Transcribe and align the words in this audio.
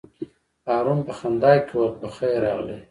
هارون 0.67 0.99
په 1.07 1.13
خندا 1.19 1.53
کې 1.67 1.73
وویل: 1.75 1.93
په 2.01 2.07
خیر 2.15 2.37
راغلې. 2.45 2.77